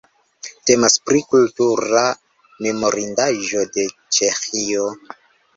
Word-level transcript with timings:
Temas 0.69 0.95
pri 1.09 1.19
kultura 1.33 2.01
memorindaĵo 2.69 3.67
de 3.77 3.87
Ĉeĥio. 4.19 4.91